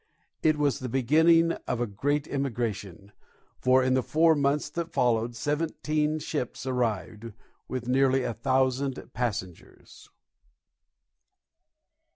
[0.41, 3.11] It was the beginning of a great emigration,
[3.59, 7.33] for, in the four months that followed, seventeen ships arrived,
[7.67, 10.09] with nearly a thousand passengers.